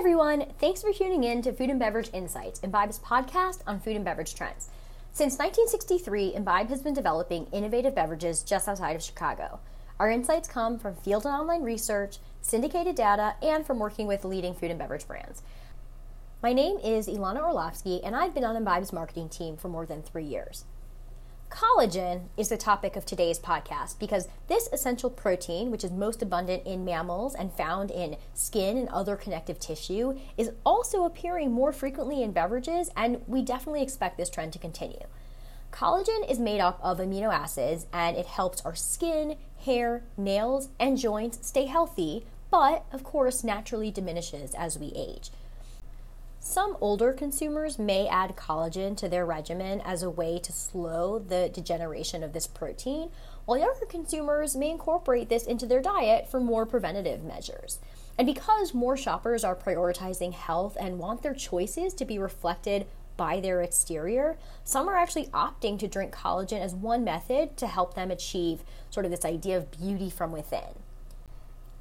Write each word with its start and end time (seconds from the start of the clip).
everyone, 0.00 0.46
thanks 0.58 0.80
for 0.80 0.94
tuning 0.94 1.24
in 1.24 1.42
to 1.42 1.52
Food 1.52 1.68
and 1.68 1.78
Beverage 1.78 2.08
Insights, 2.14 2.58
Imbibe's 2.60 2.98
podcast 3.00 3.58
on 3.66 3.78
food 3.78 3.96
and 3.96 4.04
beverage 4.04 4.34
trends. 4.34 4.70
Since 5.12 5.34
1963, 5.34 6.36
Imbibe 6.36 6.70
has 6.70 6.80
been 6.80 6.94
developing 6.94 7.44
innovative 7.52 7.94
beverages 7.94 8.42
just 8.42 8.66
outside 8.66 8.96
of 8.96 9.02
Chicago. 9.02 9.60
Our 9.98 10.10
insights 10.10 10.48
come 10.48 10.78
from 10.78 10.94
field 10.94 11.26
and 11.26 11.34
online 11.34 11.62
research, 11.62 12.16
syndicated 12.40 12.96
data, 12.96 13.34
and 13.42 13.66
from 13.66 13.78
working 13.78 14.06
with 14.06 14.24
leading 14.24 14.54
food 14.54 14.70
and 14.70 14.78
beverage 14.78 15.06
brands. 15.06 15.42
My 16.42 16.54
name 16.54 16.78
is 16.78 17.06
Ilana 17.06 17.42
Orlovsky, 17.42 18.02
and 18.02 18.16
I've 18.16 18.32
been 18.32 18.42
on 18.42 18.56
Imbibe's 18.56 18.94
marketing 18.94 19.28
team 19.28 19.58
for 19.58 19.68
more 19.68 19.84
than 19.84 20.00
three 20.00 20.24
years. 20.24 20.64
Collagen 21.50 22.28
is 22.36 22.48
the 22.48 22.56
topic 22.56 22.94
of 22.94 23.04
today's 23.04 23.40
podcast 23.40 23.98
because 23.98 24.28
this 24.46 24.68
essential 24.72 25.10
protein, 25.10 25.72
which 25.72 25.82
is 25.82 25.90
most 25.90 26.22
abundant 26.22 26.64
in 26.64 26.84
mammals 26.84 27.34
and 27.34 27.52
found 27.52 27.90
in 27.90 28.16
skin 28.34 28.78
and 28.78 28.88
other 28.90 29.16
connective 29.16 29.58
tissue, 29.58 30.16
is 30.38 30.52
also 30.64 31.04
appearing 31.04 31.50
more 31.50 31.72
frequently 31.72 32.22
in 32.22 32.30
beverages, 32.30 32.90
and 32.96 33.20
we 33.26 33.42
definitely 33.42 33.82
expect 33.82 34.16
this 34.16 34.30
trend 34.30 34.52
to 34.52 34.60
continue. 34.60 35.02
Collagen 35.72 36.30
is 36.30 36.38
made 36.38 36.60
up 36.60 36.78
of 36.82 36.98
amino 36.98 37.34
acids 37.34 37.86
and 37.92 38.16
it 38.16 38.26
helps 38.26 38.60
our 38.62 38.76
skin, 38.76 39.36
hair, 39.64 40.04
nails, 40.16 40.68
and 40.78 40.98
joints 40.98 41.46
stay 41.46 41.66
healthy, 41.66 42.24
but 42.52 42.84
of 42.92 43.02
course 43.02 43.42
naturally 43.42 43.90
diminishes 43.90 44.54
as 44.54 44.78
we 44.78 44.92
age. 44.94 45.30
Some 46.42 46.78
older 46.80 47.12
consumers 47.12 47.78
may 47.78 48.08
add 48.08 48.34
collagen 48.34 48.96
to 48.96 49.10
their 49.10 49.26
regimen 49.26 49.82
as 49.82 50.02
a 50.02 50.08
way 50.08 50.38
to 50.38 50.52
slow 50.52 51.18
the 51.18 51.50
degeneration 51.52 52.22
of 52.22 52.32
this 52.32 52.46
protein, 52.46 53.10
while 53.44 53.58
younger 53.58 53.84
consumers 53.86 54.56
may 54.56 54.70
incorporate 54.70 55.28
this 55.28 55.44
into 55.44 55.66
their 55.66 55.82
diet 55.82 56.30
for 56.30 56.40
more 56.40 56.64
preventative 56.64 57.22
measures. 57.22 57.78
And 58.16 58.26
because 58.26 58.72
more 58.72 58.96
shoppers 58.96 59.44
are 59.44 59.54
prioritizing 59.54 60.32
health 60.32 60.78
and 60.80 60.98
want 60.98 61.22
their 61.22 61.34
choices 61.34 61.92
to 61.94 62.06
be 62.06 62.18
reflected 62.18 62.86
by 63.18 63.38
their 63.38 63.60
exterior, 63.60 64.38
some 64.64 64.88
are 64.88 64.96
actually 64.96 65.26
opting 65.26 65.78
to 65.78 65.88
drink 65.88 66.14
collagen 66.14 66.60
as 66.60 66.74
one 66.74 67.04
method 67.04 67.58
to 67.58 67.66
help 67.66 67.92
them 67.92 68.10
achieve 68.10 68.64
sort 68.88 69.04
of 69.04 69.12
this 69.12 69.26
idea 69.26 69.58
of 69.58 69.70
beauty 69.70 70.08
from 70.08 70.32
within. 70.32 70.74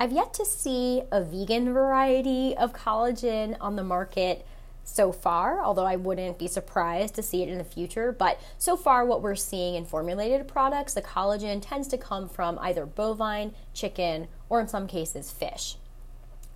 I've 0.00 0.12
yet 0.12 0.32
to 0.34 0.44
see 0.44 1.02
a 1.10 1.24
vegan 1.24 1.72
variety 1.72 2.56
of 2.56 2.72
collagen 2.72 3.56
on 3.60 3.74
the 3.74 3.82
market 3.82 4.46
so 4.88 5.12
far, 5.12 5.62
although 5.62 5.84
I 5.84 5.96
wouldn't 5.96 6.38
be 6.38 6.48
surprised 6.48 7.14
to 7.16 7.22
see 7.22 7.42
it 7.42 7.48
in 7.48 7.58
the 7.58 7.64
future. 7.64 8.10
But 8.10 8.40
so 8.56 8.76
far, 8.76 9.04
what 9.04 9.22
we're 9.22 9.34
seeing 9.34 9.74
in 9.74 9.84
formulated 9.84 10.48
products, 10.48 10.94
the 10.94 11.02
collagen 11.02 11.60
tends 11.62 11.88
to 11.88 11.98
come 11.98 12.28
from 12.28 12.58
either 12.60 12.86
bovine, 12.86 13.54
chicken, 13.74 14.28
or 14.48 14.60
in 14.60 14.68
some 14.68 14.86
cases, 14.86 15.30
fish. 15.30 15.76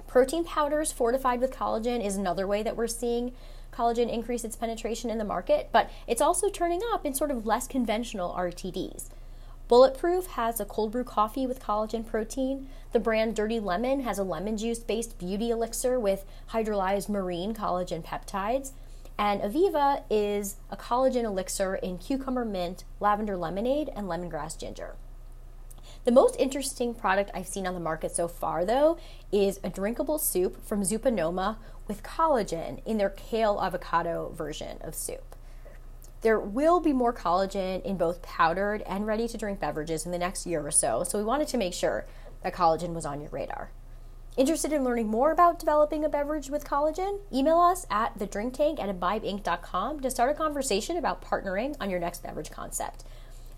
Protein 0.06 0.44
powders 0.44 0.92
fortified 0.92 1.40
with 1.40 1.52
collagen 1.52 2.04
is 2.04 2.16
another 2.16 2.46
way 2.46 2.62
that 2.62 2.76
we're 2.76 2.86
seeing 2.86 3.32
collagen 3.72 4.12
increase 4.12 4.44
its 4.44 4.56
penetration 4.56 5.08
in 5.08 5.18
the 5.18 5.24
market, 5.24 5.68
but 5.72 5.90
it's 6.06 6.20
also 6.20 6.48
turning 6.48 6.80
up 6.92 7.06
in 7.06 7.14
sort 7.14 7.30
of 7.30 7.46
less 7.46 7.66
conventional 7.66 8.34
RTDs. 8.34 9.08
Bulletproof 9.72 10.26
has 10.26 10.60
a 10.60 10.66
cold 10.66 10.92
brew 10.92 11.02
coffee 11.02 11.46
with 11.46 11.62
collagen 11.62 12.06
protein. 12.06 12.68
The 12.92 13.00
brand 13.00 13.34
Dirty 13.34 13.58
Lemon 13.58 14.00
has 14.00 14.18
a 14.18 14.22
lemon 14.22 14.58
juice 14.58 14.80
based 14.80 15.16
beauty 15.16 15.48
elixir 15.48 15.98
with 15.98 16.26
hydrolyzed 16.50 17.08
marine 17.08 17.54
collagen 17.54 18.04
peptides. 18.04 18.72
And 19.16 19.40
Aviva 19.40 20.02
is 20.10 20.56
a 20.68 20.76
collagen 20.76 21.24
elixir 21.24 21.76
in 21.76 21.96
cucumber 21.96 22.44
mint, 22.44 22.84
lavender 23.00 23.34
lemonade, 23.34 23.88
and 23.96 24.08
lemongrass 24.08 24.60
ginger. 24.60 24.96
The 26.04 26.12
most 26.12 26.36
interesting 26.38 26.92
product 26.92 27.30
I've 27.32 27.48
seen 27.48 27.66
on 27.66 27.72
the 27.72 27.80
market 27.80 28.14
so 28.14 28.28
far, 28.28 28.66
though, 28.66 28.98
is 29.32 29.58
a 29.64 29.70
drinkable 29.70 30.18
soup 30.18 30.62
from 30.66 30.82
Zupa 30.82 31.10
Noma 31.10 31.56
with 31.88 32.02
collagen 32.02 32.84
in 32.84 32.98
their 32.98 33.08
kale 33.08 33.58
avocado 33.58 34.34
version 34.36 34.76
of 34.82 34.94
soup. 34.94 35.34
There 36.22 36.40
will 36.40 36.80
be 36.80 36.92
more 36.92 37.12
collagen 37.12 37.82
in 37.82 37.96
both 37.96 38.22
powdered 38.22 38.82
and 38.82 39.06
ready 39.06 39.28
to 39.28 39.36
drink 39.36 39.60
beverages 39.60 40.06
in 40.06 40.12
the 40.12 40.18
next 40.18 40.46
year 40.46 40.64
or 40.64 40.70
so, 40.70 41.04
so 41.04 41.18
we 41.18 41.24
wanted 41.24 41.48
to 41.48 41.58
make 41.58 41.74
sure 41.74 42.06
that 42.42 42.54
collagen 42.54 42.94
was 42.94 43.04
on 43.04 43.20
your 43.20 43.30
radar. 43.30 43.70
Interested 44.36 44.72
in 44.72 44.84
learning 44.84 45.08
more 45.08 45.32
about 45.32 45.58
developing 45.58 46.04
a 46.04 46.08
beverage 46.08 46.48
with 46.48 46.64
collagen? 46.64 47.18
Email 47.32 47.58
us 47.58 47.84
at 47.90 48.16
thedrinktank 48.18 48.80
at 48.80 48.88
imbibeinc.com 48.88 50.00
to 50.00 50.10
start 50.10 50.30
a 50.30 50.34
conversation 50.34 50.96
about 50.96 51.22
partnering 51.22 51.76
on 51.80 51.90
your 51.90 52.00
next 52.00 52.22
beverage 52.22 52.50
concept. 52.50 53.04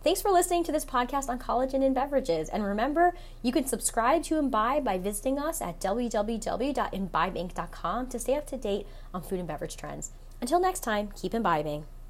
Thanks 0.03 0.21
for 0.21 0.31
listening 0.31 0.65
to 0.65 0.72
this 0.72 0.84
podcast 0.84 1.28
on 1.28 1.39
collagen 1.39 1.81
in 1.83 1.94
beverages. 1.94 2.49
And 2.49 2.65
remember, 2.65 3.15
you 3.43 3.53
can 3.53 3.66
subscribe 3.66 4.25
to 4.25 4.37
Imbibe 4.37 4.83
by 4.84 4.99
visiting 4.99 5.39
us 5.39 5.62
at 5.62 5.81
www.imbibeinc.com 5.81 8.09
to 8.09 8.19
stay 8.19 8.34
up 8.34 8.47
to 8.49 8.56
date 8.56 8.89
on 9.15 9.22
food 9.22 9.39
and 9.39 9.49
beverage 9.49 9.77
trends. 9.77 10.10
Until 10.41 10.59
next 10.60 10.81
time, 10.81 11.10
keep 11.15 11.34
imbibing. 11.34 11.84